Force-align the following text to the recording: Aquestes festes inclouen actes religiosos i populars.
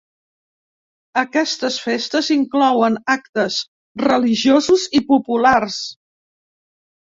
Aquestes 1.21 1.77
festes 1.87 2.29
inclouen 2.35 2.97
actes 3.17 3.59
religiosos 4.07 4.87
i 5.01 5.05
populars. 5.13 5.79